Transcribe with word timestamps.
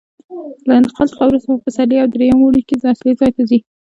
له 0.67 0.73
انتقال 0.79 1.07
څخه 1.11 1.23
وروسته 1.25 1.49
په 1.51 1.61
پسرلي 1.65 1.97
او 2.01 2.07
درېیم 2.15 2.39
اوړي 2.41 2.61
کې 2.67 2.75
اصلي 2.91 3.13
ځای 3.19 3.31
ته 3.35 3.41
ځي. 3.49 3.59